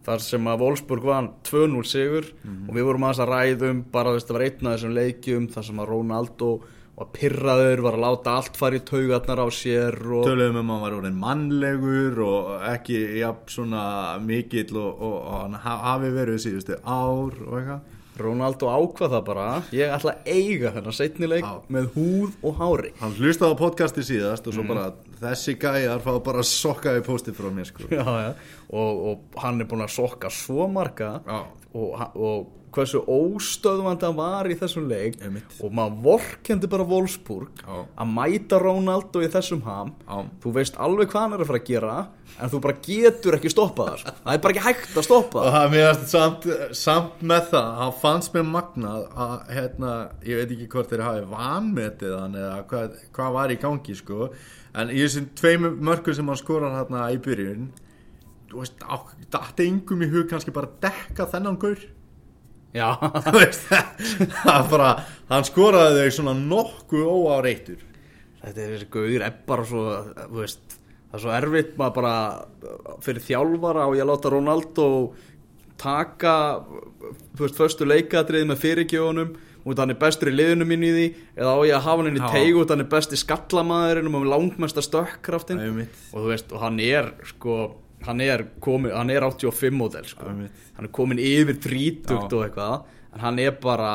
[0.01, 2.29] Þar sem að Wolfsburg vann 2-0 sigur
[2.68, 5.83] og við vorum að ræðum bara að það var einn af þessum leikjum þar sem
[5.83, 6.53] að Ronaldo
[7.01, 10.75] var pyrraður, var að láta allt fara í taugarnar á sér og töluðum um að
[10.75, 13.85] hann var orðin mannlegur og ekki jafn svona
[14.25, 17.97] mikill og, og, og hann ha- hafi verið síðustu ár og eitthvað.
[18.21, 21.55] Ronaldo ákvað það bara ég ætla að eiga þennan setni leik Já.
[21.73, 24.69] með húð og hári Hann hlustaði á podcasti síðast og svo Mhm.
[24.75, 24.91] bara
[25.23, 27.87] þessi gæjar fá bara sokkaði póstið frá mér sko.
[27.89, 28.35] já, já.
[28.77, 31.15] Og, og hann er búin að sokka svo marga
[31.73, 35.56] og, og hversu óstöðvandi hann var í þessum leik Einmitt.
[35.59, 37.83] og maður vorkendi bara Wolfsburg Já.
[37.98, 40.24] að mæta Ronaldo í þessum ham Já.
[40.42, 41.96] þú veist alveg hvað hann er að fara að gera
[42.38, 44.14] en þú bara getur ekki stoppað það sko.
[44.22, 47.70] það er bara ekki hægt að stoppa og það það mér samt, samt með það
[47.80, 49.92] hann fannst mér magnað að hérna,
[50.26, 54.33] ég veit ekki hvort þeir hafi vanmetið hann eða hvað, hvað var í gangi sko,
[54.74, 57.70] en í þessum tveim mörgum sem hann skorar hérna í byrjun
[58.50, 58.85] þú veist,
[59.30, 61.83] dætti yngum í hug kannski bara að dekka þennan gaur
[62.76, 62.88] já,
[64.70, 64.90] bara
[65.30, 67.87] hann skoraði þau svona nokkuð óáreittur.
[68.40, 69.85] Þetta er þessi gauður er bara svo
[70.16, 70.78] þú veist,
[71.11, 72.14] það er svo erfitt maður bara
[73.04, 74.87] fyrir þjálfara og ég láta Ronaldo
[75.80, 76.35] taka
[77.38, 81.06] veist, föstu leikadrið með af hann er bestur í liðinu mín í því
[81.37, 82.30] eða á ég að hafa hann inn í Já.
[82.33, 86.64] teig út af hann er besti skallamæðurinn og með langmesta stökkraftin og þú veist, og
[86.64, 87.56] hann er sko,
[88.07, 90.29] hann er komin, hann er 85 módel sko.
[90.31, 92.21] Hann er komin yfir 30 Já.
[92.25, 92.85] og eitthvað.
[93.15, 93.91] En hann er bara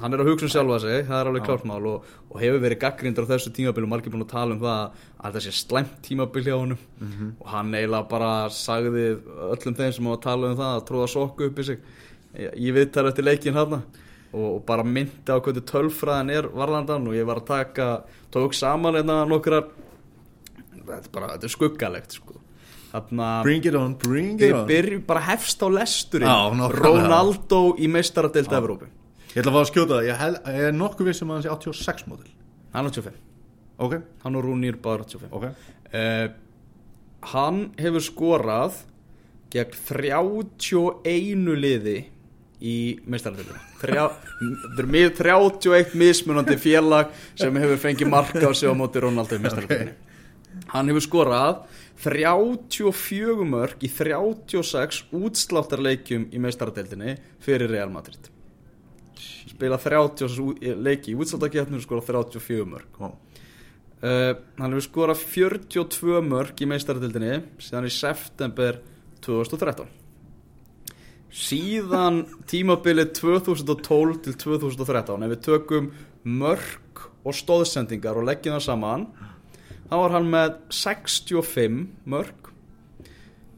[0.00, 2.60] hann er að hugsa um sjálfa sig, það er alveg klárt mál og, og hefur
[2.60, 4.82] verið gaggrindur á þessu tímabil og margir búin að tala um það
[5.16, 6.82] að þetta sé slæmt tímabil hjá honum.
[7.00, 7.30] Mhm.
[7.40, 9.06] og hann eiginlega bara sagði
[9.54, 11.78] öllum þeim sem hafa talað um það að tróða sokku upp í sig
[12.36, 13.82] ég viðtæra eftir leikin hann og,
[14.36, 17.88] og bara myndi á hvernig tölfræðin er varðandan og ég var að taka
[18.34, 19.70] tók saman einna nokkrar.
[20.76, 22.42] Þetta er bara, þetta er skuggalegt sko
[22.96, 24.66] Þarna, bring it on, bring it við on.
[24.70, 26.28] byrjum bara hefst á lesturinn.
[26.30, 26.80] Nákvæmlega.
[26.80, 28.88] Ronaldo í meistaradeild Evrópu.
[29.34, 31.44] Ég ætla að fá að skjóta það, ég, hel, ég er nokkuð vissum að hann
[31.44, 32.30] sé 86 módel.
[32.72, 33.18] Hann er 85,
[33.84, 35.44] ok, hann og Rúnir bara 85 ok.
[35.92, 36.28] Uh,
[37.36, 38.78] hann hefur skorað
[39.52, 41.96] gegn 31 liði
[42.64, 48.74] í meistarartöldinu þetta er mið- 31 mismunandi félag sem hefur fengið marka á sig á
[48.76, 49.92] móti Ronaldo í meistarartöldinu
[50.72, 51.58] hann hefur skorað
[52.04, 58.28] 34 mörg í 36 útsláttarleikjum í meistarartöldinu fyrir Real Madrid.
[59.48, 63.12] Spila 30 ú- leiki í útsláttarkeppnum og skorað 34 mörg Ó,
[63.96, 68.76] Uh, hann hefur skorað 42 mörg í meistaradildinni síðan í september
[69.24, 69.86] 2013
[71.32, 75.88] síðan tímabilið 2012 til 2013 ef við tökum
[76.28, 79.08] mörg og stóðsendingar og leggjum það saman
[79.86, 82.52] þá var hann með 65 mörg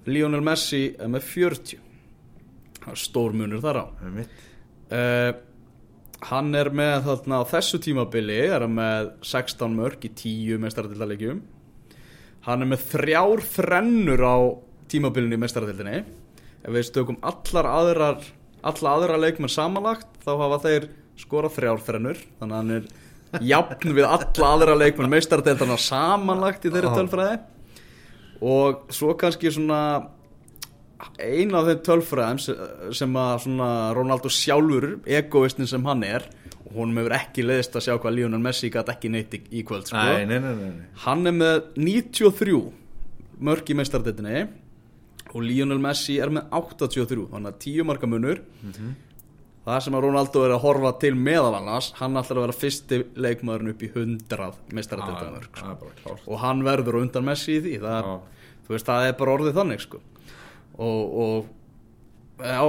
[0.08, 1.82] Lionel Messi er með 40
[2.78, 3.86] það er stór munur þar á.
[4.88, 5.32] Uh,
[6.30, 11.42] hann er með þarna þessu tímabili er hann með 16 mörg í 10 mestaradildalegjum
[12.48, 14.36] hann er með þrjár þrennur á
[14.88, 18.24] tímabilinu í mestaradildinni ef við stökum allar aðrar
[18.66, 20.88] alla aðra leikmenn samanlagt þá hafa þeir
[21.18, 22.22] skorað þrjár þrennur.
[22.38, 22.88] Þannig að hann er
[23.44, 27.40] jafn við alla aðra leikmenn mestaradildana samanlagt í þeirri tölfræði.
[28.48, 29.80] Og svo kannski svona
[31.22, 36.26] ein af þeim tölfræðum sem, að svona Ronaldo sjálfur egoistin sem hann er
[36.68, 39.64] og honum hefur ekki leiðist að sjá hvað Lionel Messi gæti ekki neitt í, í
[39.66, 40.00] kvöld sko.
[40.02, 42.58] Nei, nei, nei, hann er með 93
[43.48, 44.42] mörg í meistardetinni
[45.28, 48.42] og Lionel Messi er með 83 þannig að 10 marka munur
[49.68, 53.00] það sem að Ronaldo er að horfa til meðal annars hann ætlar að vera fyrsti
[53.18, 56.26] leikmaðurinn upp í 100 meistardetinni mörg Það er bara klárt.
[56.26, 58.10] Og hann verður undan Messi í því það,
[58.68, 60.02] veist, það er bara orðið þannig sko.
[60.78, 61.54] og, og
[62.44, 62.62] já,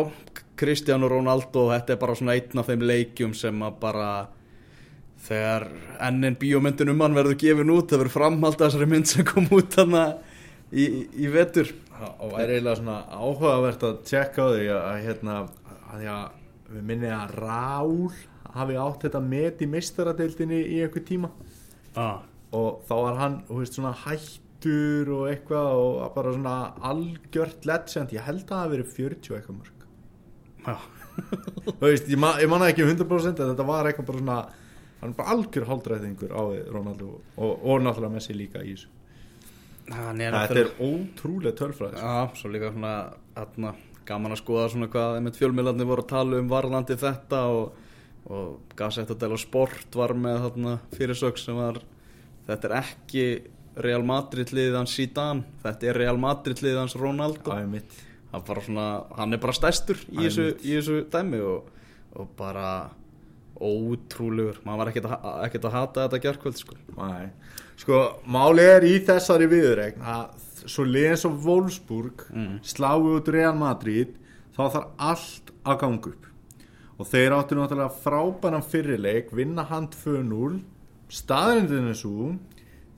[0.60, 4.10] Cristiano Ronaldo þetta er bara svona einn af þeim leikjum sem að bara
[5.24, 5.68] þegar
[6.08, 9.48] ennin bíómyndin um hann verður gefin út það verður framhald að þessari mynd sem kom
[9.56, 10.04] út þarna
[10.72, 11.72] í, í, vetur.
[12.24, 16.39] Og er eiginlega svona áhugavert að tjekka á því að, að hérna að því að
[16.74, 17.96] við minni að Rál
[18.56, 21.32] hafi átt þetta met í meistaradeildinni í einhver tíma.
[21.98, 22.22] Ah.
[22.54, 26.54] og þá var hann, þú veist, svona hættur og eitthvað og bara svona
[26.86, 29.80] algjört legend, ég held að það hafi verið 40 og eitthvað mörg
[30.70, 30.76] já,
[31.66, 34.40] þú veist, ég, ma ég manna ekki 100% en þetta var eitthvað bara svona
[35.00, 38.90] hann er bara algjör haldræðingur á við Ronaldo og, og náttúrulega Messi líka í þessu.
[39.90, 42.02] Þetta er ótrúlega tölfræð sko.
[42.04, 42.96] Já, svo líka svona
[43.40, 43.74] atna,
[44.10, 47.86] gaman að skoða svona hvað fjölmiðlarnir voru að tala um varðandi þetta og,
[48.30, 51.82] og Gazetta Sport var með þarna fyrirsök sem var
[52.50, 53.26] þetta er ekki
[53.80, 57.56] Real Madrid liðið hans Zidane, þetta er Real Madrid liðið hans Ronaldo.
[57.56, 61.70] Er svona, hann er bara stæstur í þessu, í þessu dæmi og,
[62.20, 62.90] og bara
[63.60, 64.60] ótrúlegur.
[64.66, 66.78] Maður var ekkert að, ekkert að hata þetta gerkvöld sko.
[67.80, 72.60] Sko, máli er í þessari viðregn að svo liðin svo Wolfsburg Mm.
[72.64, 74.16] sláu út Real Madrid
[74.58, 76.26] þá þarf allt að ganga upp.
[77.00, 80.62] Og þeir áttu náttúrulega frábæran fyrirleik vinna hann 2-0
[81.10, 82.34] staðrindinu svo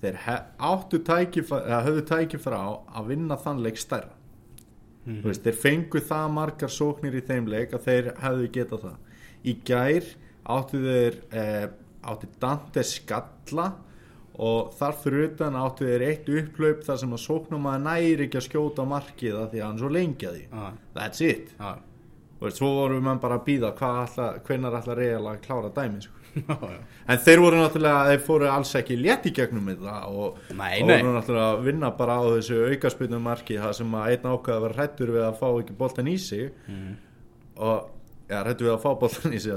[0.01, 0.17] þeir
[0.57, 4.15] áttu tækifæri eða höfðu tækifæri á að vinna þann leik stærra.
[5.05, 8.97] Þú veist, þeir fengu það margar sóknir í þeim leik að þeir hefðu getað það.
[9.45, 10.09] Í gær
[10.45, 11.67] áttu þeir eh,
[12.05, 13.67] áttu Dante skalla
[14.39, 18.39] og þar fyrir utan áttu þeir eitt upplaup þar sem að sóknum að næri ekki
[18.39, 20.45] að skjóta markið að því að hann svo lengi að því.
[20.51, 21.51] Já, that's it.
[21.59, 21.71] Já,
[22.41, 23.75] og svo vorum við bara að býða
[24.47, 26.17] hvenar ætla reyðal að klára dæmi sko.
[27.11, 30.87] en þeir voru náttúrulega þeir fóru alls ekki létt í gegnum þetta og, Nei, og
[30.87, 30.93] nei.
[31.01, 34.63] voru náttúrulega að vinna bara á þessu aukaspilnum marki það sem að einn ákvað að
[34.65, 36.53] vera hrættur við að fá ekki boltan í sig.
[36.71, 36.93] Mhm.
[37.61, 37.89] og
[38.31, 39.51] ja, hrættur við að fá boltan í sig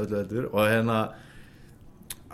[0.50, 0.98] og hérna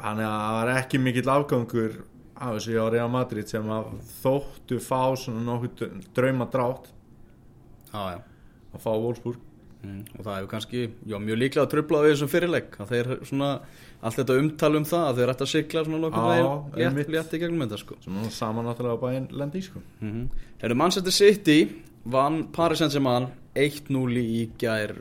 [0.00, 1.98] hann það var ekki mikill afgangur
[2.40, 6.88] af þessu hjá Real Madrid sem að þóttu fá svona nokkuð drauma drátt
[7.92, 8.18] já, já.
[8.72, 9.46] að fá Wolfsburg.
[9.81, 13.07] Mm, og það hefur kannski, já, mjög líklega að trubla við þessum fyrirleik að þeir
[13.31, 13.46] svona,
[14.05, 17.33] allt þetta umtal um það að þeir ætti að sigla svona nokkuð veginn létt, létt
[17.33, 17.96] í gegnum þetta sko.
[18.05, 19.81] Sem saman náttúrulega bæinn lendi í sko.
[20.03, 20.44] Mm -hmm.
[20.61, 21.59] Hefur Manchester City
[22.05, 24.94] vann Paris Saint-Germain 1-0 í gær.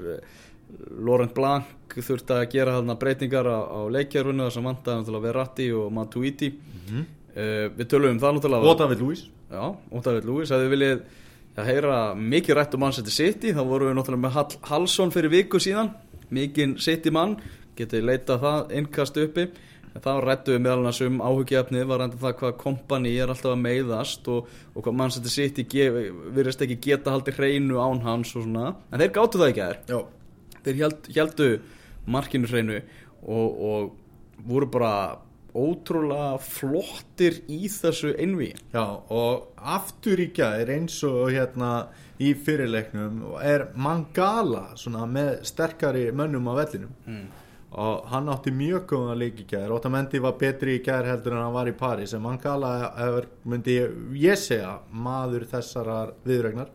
[0.95, 5.91] Laurent Blanc þurfti að gera breytingar á, á leikjárunu þar sem vantaði náttúrulega Verratti og
[5.91, 6.49] Matuidi.
[6.51, 7.75] Mm Mhm.
[7.77, 8.77] við tölum um það náttúrulega.
[8.77, 10.99] David Luiz Já, og David Lewis, hefði viljið
[11.57, 13.53] að heyra mikið rætt um Manchester City.
[13.55, 15.89] Þá vorum við náttúrulega með Hall Hallsson fyrir viku síðan,
[16.29, 17.39] mikinn City mann
[17.79, 19.47] getið leitað það innkast uppi.
[19.99, 23.63] Þá rættum við meðal annars um áhugjefnið var enda það hvað kompani er alltaf að
[23.63, 25.65] meiðast og, og hvað Manchester City
[26.35, 29.89] virðist ekki geta haldið hreinu án hans og svona, en þeir gáttu það ekki að
[29.89, 29.99] já,
[30.67, 31.49] þeir held, heldu
[32.05, 32.77] markinu hreinu
[33.25, 34.93] og, og voru bara
[35.57, 43.37] ótrúlega flottir í þessu einví Já, og aftur í gær eins og hérna í fyrirleiknum
[43.41, 46.95] er Mangala svona með sterkari mönnum á vellinum.
[47.05, 47.27] Mm.
[47.69, 49.69] og hann átti mjög góða leik í gær.
[49.69, 53.75] Otamendi var betri í gær heldur en hann var í Paris en Mangala er, myndi
[54.17, 56.71] ég segja maður þessarar viðregnar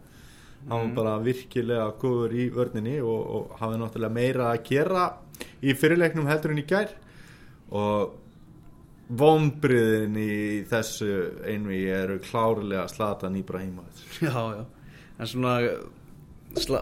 [0.68, 5.06] hann var bara virkilega góður í vörninni og, og hafði náttúrulega meira að gera
[5.60, 6.94] í fyrirleiknum heldur en í gær.
[7.74, 8.14] Og
[9.08, 10.36] vombriðin í
[10.70, 11.10] þessu
[11.44, 14.64] einvi eru klárlega Slatan Íbrahimovic Já, já,
[15.18, 15.58] en svona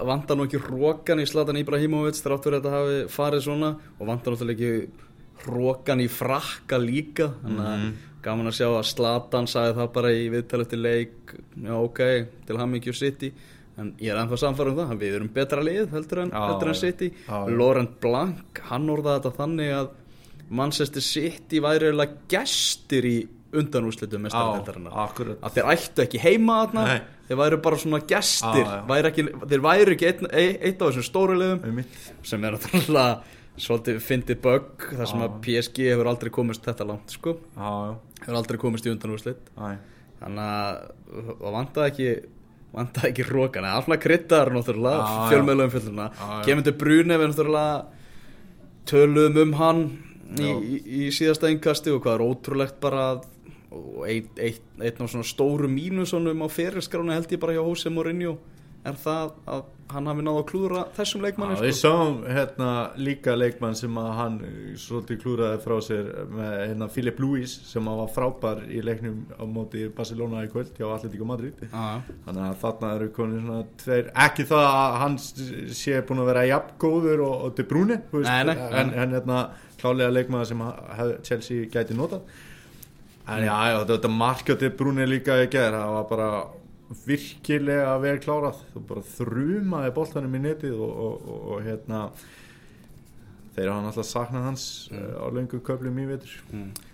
[0.06, 4.58] vantar nú ekki hrókan í Slatan Íbrahimovic þráttur þetta hafi farið svona og vantar náttúrulega
[4.58, 5.10] ekki
[5.46, 7.30] hrókan í frakka líka.
[7.42, 7.96] Þannig að mm.
[8.24, 12.04] gaman að sjá að Slatan sagði það bara í viðtælu til leik já ok,
[12.48, 13.32] til mikið City.
[13.80, 17.08] En ég er ennþá samfara um það við erum betra lið heldur en, en City.
[17.48, 19.92] Laurent Blanc, hann orðaði þetta þannig að
[20.52, 23.16] Manchester City væri eiginlega gestir í
[23.52, 26.98] undanúslitum að þeir ættu ekki heima þarna Nei.
[27.28, 28.00] þeir væri bara svona
[28.64, 28.74] já.
[28.88, 31.98] væri ekki, þeir væri ekki einn, ein, eitt af þessum stóru liðum Einmitt.
[32.28, 37.12] sem er náttúrulega svolítið fyndið bug þar sem að PSG hefur aldrei komist þetta langt
[37.12, 37.72] sko, já,
[38.22, 39.50] hefur aldrei komist í undanúslit
[40.22, 40.78] þannig að
[41.42, 42.12] það vantaði ekki
[42.72, 44.50] vantaði ekki rókan, eða alltaf kryttar
[45.28, 46.38] fjölmjölu umfjölduna Já, já.
[46.46, 47.74] kemur til Brune við náttúrulega
[48.88, 49.82] töluðum um hann
[50.40, 53.26] í, í, síðasta einkasti og hvað er ótrúlegt bara að-
[53.72, 57.90] og einn ein, ein af svona stóru mínusunum á ferilskrána held ég bara hjá Jose
[57.90, 58.38] Mourinho
[58.88, 61.90] er það að hann hafi náðu að klúðra þessum leikmanni Já, við sko.
[61.90, 67.20] sáum hérna líka leikmann sem að hann uh, svolítið klúraði frá sér með hérna Philip
[67.22, 71.60] Lewis sem að var frábær í leiknum á móti Barcelona í kvöld hjá Atletico Madrid.
[71.66, 75.18] Já, þannig að þarna eru konið svona tveir, ekki það að hann
[75.82, 77.58] sé búin að vera jafn góður og, og
[78.30, 79.42] Nei, nei, en, en hérna
[79.82, 80.64] klálega leikmaður sem
[80.98, 82.24] hef, Chelsea gæti notað.
[83.30, 84.10] En já, já þetta
[84.58, 86.28] De Bruyne líka í gerð það var bara
[87.06, 88.62] virkilega vel klárað.
[88.74, 92.04] Þú bara þrumaði boltanum í netið og, og, og, og hérna
[93.56, 95.10] þeir hafa náttúrulega saknað hans mm.
[95.20, 96.38] á löngu köflum í vetur.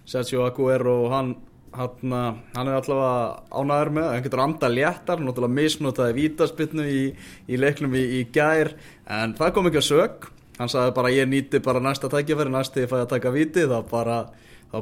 [0.09, 1.37] Sergio Aguero hann
[1.77, 2.15] hann,
[2.55, 7.03] hann er allavega ánæður með hann getur anda léttar, náttúrulega misnotaði vítaspinnu í,
[7.47, 8.73] í leiknum í, í gær
[9.05, 12.85] en það kom ekki að sög hann sagði bara ég nýti bara næsta tækifæri næsti
[12.85, 14.19] ég fæði að taka víti þá bara,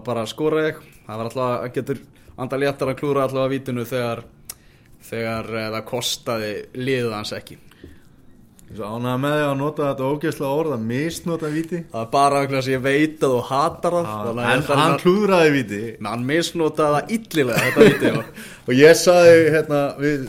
[0.07, 0.81] bara skora ég.
[1.07, 1.29] Hann
[1.75, 2.01] getur
[2.37, 4.25] anda léttar að klúra allavega vítinu þegar
[5.07, 7.59] þegar eh, það kostaði liðið hans ekki.
[8.67, 11.79] Svo ánægða með því að nota þetta ógeðslega orð að misnota víti.
[11.93, 14.09] Það er bara vegna þess að ég veit að þú hatar það.
[14.17, 15.83] Að en hann að- klúðraði víti.
[16.01, 20.25] Men hann misnotaði það illilega þetta víti og og ég saði hérna við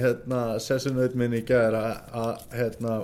[0.00, 2.96] hérna sessunaut minn í gær að, hérna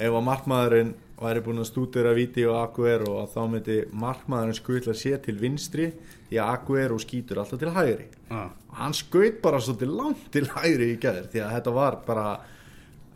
[0.00, 4.94] ef að markmaðurinn væri búin að stúdera víti og Aguero að þá myndi markmaðurinn skutla
[4.96, 5.90] sér til vinstri
[6.30, 8.06] því að Aguero skýtur alltaf til hægri.
[8.30, 8.48] Ah.
[8.70, 12.28] og hann skaut bara svolítið langt til hægri í gær því að þetta var bara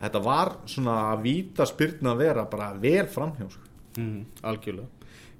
[0.01, 3.47] þetta var svona að víta spyrna að vera bara vel framhjá
[3.97, 4.91] mm, algjörlega.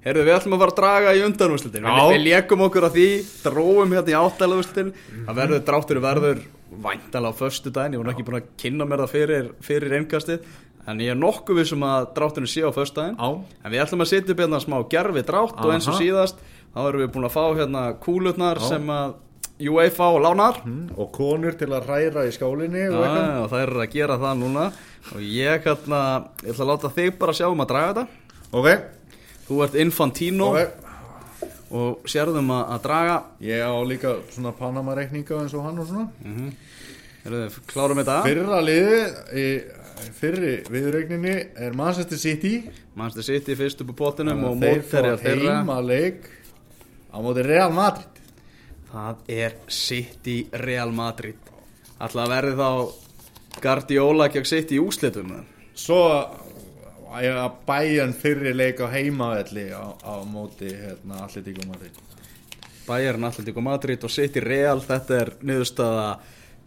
[0.06, 3.06] Herðu, við ætlum að fara að draga í undanúslitin við, við lékum okkur að því,
[3.42, 4.92] dróum hérna í áttalegustin
[5.26, 6.44] það verður, dráttur verður
[6.84, 10.46] væntalega á föstu daginn, ég var ekki búin að kynna mér það fyrir, fyrir einkastið
[10.86, 14.04] en ég er nokkuð vissum að drátturinn sé á föstu daginn á en við ætlum
[14.04, 16.02] að setja upp hérna smá gerfi drátt og eins og Aha.
[16.04, 18.68] síðast, þá erum við búin að fá hérna kúlutnar Já.
[18.74, 19.14] sem að
[19.56, 20.58] UEFA og lánar.
[20.66, 23.30] Mm, og konur til að ræra í skálinni Já, og eitthvað.
[23.32, 24.66] já, það er að gera það núna.
[25.14, 26.00] Og ég hérna,
[26.44, 28.06] ég ætla að láta þig bara sjá um að draga þetta.
[28.52, 28.68] Ok,
[29.46, 30.50] Þú ert Infantino.
[30.52, 30.82] Ok.
[31.76, 33.16] Og sérðum að, að draga.
[33.46, 36.08] Ég á líka svona Panama-reikninga eins og hann og svona.
[37.24, 38.20] Heyrðu, Klárum þetta?
[38.26, 38.98] Fyrra liði
[39.34, 39.46] í
[40.20, 42.58] fyrri viðreikninni er Manchester City.
[42.98, 45.56] Manchester City fyrst upp á pottinum og fá þeirra.
[45.62, 46.28] heima leik
[47.16, 48.22] á móti Real Madrid.
[48.92, 51.40] Það er City Real Madrid.
[51.96, 52.68] Alltaf verði þá
[53.62, 55.32] Guardiola gegn City í úslitum
[55.76, 56.00] Svo
[57.16, 61.96] að bæjan fyrri leik á heimavelli á, á móti hérna, Atletico Madrid.
[62.86, 66.08] Bayern, Atletico Madrid og City Real Þetta er niðurstaða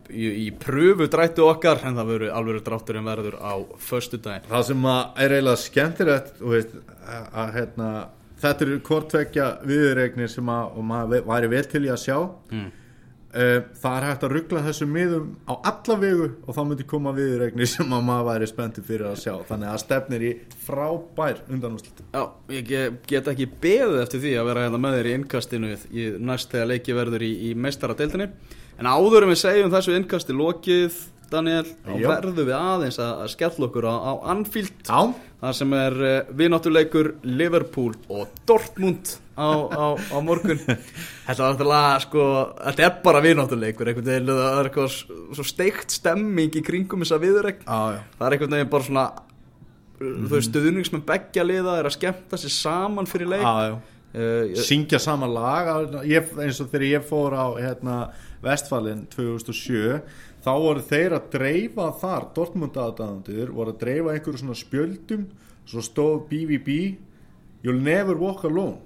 [0.09, 4.49] í, í pröfu drættu okkar en það verður alveg dráttur en verður á föstu daginn
[4.49, 7.91] Það sem er eiginlega skemmtilegt að hérna,
[8.41, 12.17] þetta eru hvortvekja viðreiknir sem að, og maður væri vel til í að sjá.
[12.53, 12.67] Mm.
[13.29, 17.11] Uh, það er hægt að ruggla þessu miðum á alla vegu og þá myndi koma
[17.13, 19.33] viðregnir sem að maður væri spenntið fyrir að sjá.
[19.51, 20.31] Þannig að stefnir í
[20.65, 22.23] frábær undanúslit Já,
[22.55, 26.07] ég ge- get ekki beðið eftir því að vera hérna með þér í innkastinu í
[26.31, 28.29] næst þegar leiki verður í, í meistaradeildinni.
[28.81, 30.99] En áður en við segjum þessu innkasti lokið
[31.31, 34.99] Daniel, þá verðum við aðeins að, skella okkur á, á Anfield Já,
[35.43, 40.59] þar sem er uh, vináttuleikur Liverpool og Dortmund á, á, á morgun.
[41.27, 41.55] Þetta var
[42.03, 42.25] sko
[42.57, 44.99] þetta er bara viðnáttuleikur einhvern veginn það er eitthvað
[45.37, 47.21] svo steikt stemming í kringum þessa
[47.69, 49.07] já það er einhvern veginn bara svona
[49.99, 53.43] þú veist stuðnings með beggja liða er að skemmta sér saman fyrir leik.
[53.43, 53.79] Já, já.
[54.09, 55.67] Uh, syngja sama lag
[56.09, 57.97] ég, eins og þegar ég fór á hérna,
[58.41, 59.99] Vestfalin 2007
[60.45, 65.25] þá voru þeir að dreifa þar Dortmund aðdæðandur voru að dreifa einhverju svona spjöldum
[65.69, 66.77] svo stóð BVB
[67.63, 68.79] You'll never walk alone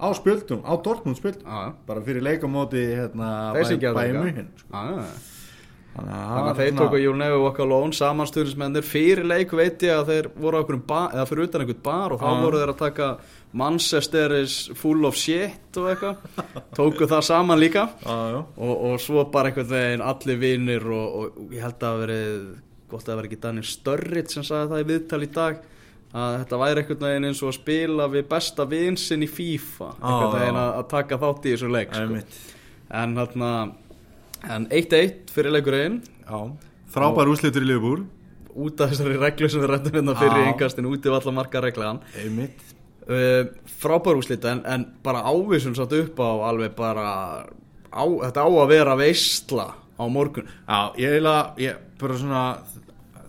[0.00, 1.74] á spjöldum, á Dortmund spjöldum já.
[1.86, 3.92] bara fyrir leikamóti hérna, bæði líka.
[3.92, 4.86] mjög sko.
[5.90, 10.28] Þannig að þeir tóku You'll Never Walk Alone samanstuðnismennir fyrir leik veit ég að þeir
[10.38, 12.36] voru á einhverjum bar, eða fyrir utan einhvern bar og þá Já.
[12.44, 13.08] voru þeir að taka
[13.52, 16.20] Manchester is full of shit og eitthvað.
[16.76, 17.88] Tóku það saman líka.
[18.04, 18.44] Já.
[18.46, 22.46] og, og svo bara einhvern veginn allir vinnir og, og ég held að það verið
[22.90, 25.60] gott að það verið ekki Daniel Störrit sem sagði það í viðtal í dag
[26.10, 29.90] að þetta væri einhvern veginn eins og að spila við besta vinsinn í FIFA.
[29.98, 32.22] Einhvern veginn að, að taka þátt í þessu leik sko.
[33.00, 33.52] En þarna
[34.50, 36.00] en 1-1 fyrir leikurinn.
[36.90, 38.06] Frábær úslitur í Liverpool.
[38.50, 40.50] Út af þessari reglu sem við rættum hérna fyrir Já.
[40.50, 42.64] yngastinu út af alla marka reglan einmitt
[43.10, 43.42] uh,
[43.80, 47.08] frábær úrslit en, en bara ávísun satt upp á alveg bara
[47.90, 50.48] á, þetta á að vera veistla á morgun.
[50.64, 52.44] Já, ég eiginlega, ég bara svona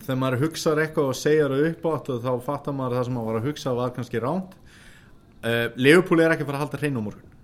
[0.02, 3.18] þegar maður hugsaður eitthvað og segja það upp átt þá fattar maður að það sem
[3.18, 4.56] maður var að hugsa var kannski ránt
[5.46, 7.36] uh, Leopold er ekki fara að halda hreinu á morgun.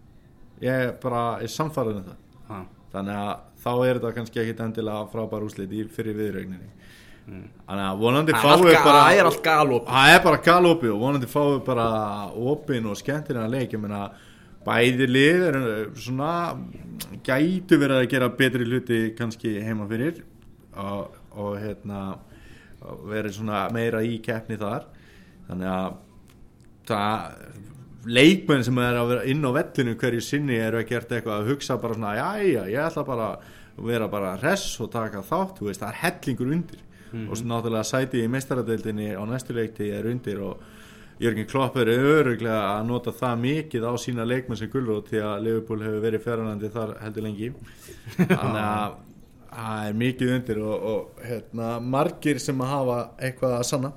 [0.63, 2.23] Ég er bara, ég samfæraði um það.
[2.47, 2.63] Ha.
[2.93, 6.69] þannig að þá er þetta kannski ekkit endilega frábær úslit fyrir viðregninni
[7.27, 11.01] þannig að vonandi fáum við bara það er allt galop það er bara galopið og
[11.01, 11.87] vonandi fáum við bara
[12.53, 13.75] opin og skemmtilega leik.
[13.75, 14.05] Ég meina
[14.67, 15.59] bæði lið er
[15.99, 16.31] svona
[17.27, 20.23] gætu verið að gera betri hluti kannski heima fyrir
[20.79, 22.01] og, og hérna
[23.07, 24.87] verið svona meira í keppni þar.
[25.49, 26.01] Þannig að
[26.87, 31.41] það leikmenn sem er að vera inn á vellinu hverju sinni eru að gert eitthvað
[31.41, 32.27] að hugsa bara svona, já,
[32.71, 35.59] ég ætla bara að vera bara hress og taka þátt.
[35.59, 39.91] Þú veist, það er hellingur undir og svo náttúrulega sæti í meistaradeildinni á næstu leikti
[39.95, 40.63] er undir og
[41.17, 45.45] Jörgen Klopp er öruglega að nota það mikið á sína leikmenn sem gulrót því að
[45.47, 47.47] Liverpool hefur verið fjárhænandi þar heldur lengi.
[48.19, 48.97] Þannig að
[49.47, 53.91] það er mikið undir og, og hérna, margir sem að hafa eitthvað að sanna.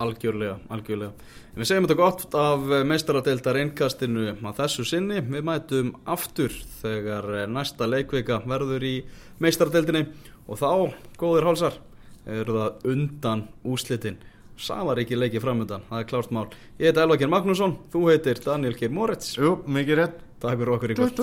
[0.00, 1.28] Algjörlega, algjörlega.
[1.58, 5.20] Við segjum þetta gott af meistaradeildar innkastinu að þessu sinni.
[5.20, 8.94] Við mætum aftur þegar næsta leikvika verður í
[9.44, 10.06] meistaradeildinni.
[10.48, 10.70] Og þá,
[11.20, 11.76] góðir hálsar
[12.38, 14.20] eru það undan úslitin
[14.60, 16.42] Safar ekki leikið framöndan, það er klárt mál.
[16.76, 19.32] Ég heiti Elva Geir Magnússon, þú heitir Daniel Geir Moritz.
[19.40, 20.18] Jú, mikið rétt.
[20.42, 21.22] Takk fyrir okkur í kvöld.